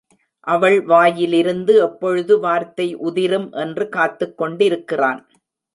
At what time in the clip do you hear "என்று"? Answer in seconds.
3.51-3.89